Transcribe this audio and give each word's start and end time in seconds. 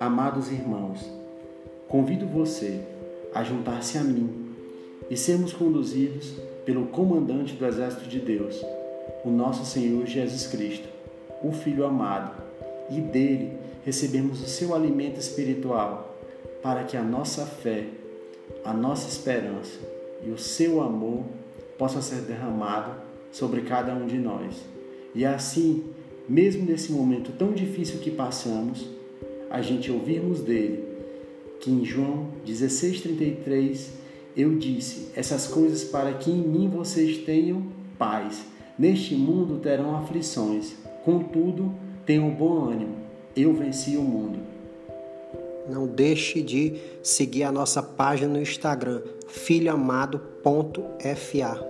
Amados 0.00 0.48
irmãos, 0.52 1.10
convido 1.88 2.24
você 2.24 2.80
a 3.34 3.42
juntar-se 3.42 3.98
a 3.98 4.04
mim 4.04 4.54
e 5.10 5.16
sermos 5.16 5.52
conduzidos 5.52 6.34
pelo 6.64 6.86
comandante 6.86 7.54
do 7.54 7.66
exército 7.66 8.08
de 8.08 8.20
Deus, 8.20 8.64
o 9.24 9.30
nosso 9.30 9.64
Senhor 9.64 10.06
Jesus 10.06 10.46
Cristo, 10.46 10.88
o 11.42 11.50
Filho 11.50 11.84
amado, 11.84 12.40
e 12.88 13.00
dele 13.00 13.58
recebemos 13.84 14.40
o 14.40 14.46
seu 14.46 14.72
alimento 14.72 15.18
espiritual, 15.18 16.16
para 16.62 16.84
que 16.84 16.96
a 16.96 17.02
nossa 17.02 17.44
fé, 17.44 17.86
a 18.64 18.72
nossa 18.72 19.08
esperança 19.08 19.80
e 20.24 20.30
o 20.30 20.38
seu 20.38 20.80
amor 20.80 21.24
possam 21.76 22.00
ser 22.00 22.20
derramados 22.20 22.94
sobre 23.32 23.62
cada 23.62 23.92
um 23.94 24.06
de 24.06 24.16
nós. 24.16 24.62
E 25.12 25.24
assim, 25.24 25.86
mesmo 26.28 26.64
nesse 26.64 26.92
momento 26.92 27.32
tão 27.32 27.50
difícil 27.50 27.98
que 27.98 28.12
passamos, 28.12 28.96
a 29.50 29.62
gente 29.62 29.90
ouvirmos 29.90 30.40
dele, 30.40 30.84
que 31.60 31.70
em 31.70 31.84
João 31.84 32.28
16,33 32.46 33.88
eu 34.36 34.56
disse 34.56 35.08
essas 35.16 35.46
coisas 35.46 35.84
para 35.84 36.12
que 36.12 36.30
em 36.30 36.36
mim 36.36 36.68
vocês 36.68 37.18
tenham 37.18 37.62
paz. 37.98 38.44
Neste 38.78 39.14
mundo 39.14 39.58
terão 39.58 39.96
aflições, 39.96 40.74
contudo, 41.04 41.74
tenham 42.06 42.30
bom 42.30 42.70
ânimo. 42.70 42.96
Eu 43.34 43.52
venci 43.52 43.96
o 43.96 44.02
mundo. 44.02 44.38
Não 45.68 45.86
deixe 45.86 46.40
de 46.40 46.76
seguir 47.02 47.42
a 47.42 47.52
nossa 47.52 47.82
página 47.82 48.32
no 48.32 48.40
Instagram, 48.40 49.02
filhoamado.fa. 49.26 51.68